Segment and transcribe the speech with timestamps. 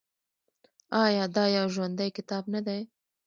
[1.03, 2.81] آیا دا یو ژوندی کتاب نه دی؟